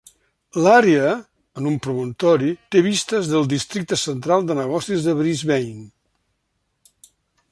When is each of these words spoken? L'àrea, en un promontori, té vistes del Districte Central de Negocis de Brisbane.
L'àrea, 0.67 1.09
en 1.61 1.67
un 1.71 1.75
promontori, 1.87 2.49
té 2.75 2.81
vistes 2.87 3.29
del 3.33 3.45
Districte 3.53 4.01
Central 4.05 4.47
de 4.49 4.57
Negocis 4.63 5.05
de 5.09 5.17
Brisbane. 5.21 5.87